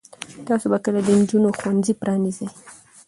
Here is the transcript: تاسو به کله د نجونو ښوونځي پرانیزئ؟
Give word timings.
تاسو 0.47 0.65
به 0.71 0.77
کله 0.85 0.99
د 1.03 1.09
نجونو 1.19 1.49
ښوونځي 1.57 1.93
پرانیزئ؟ 2.01 2.47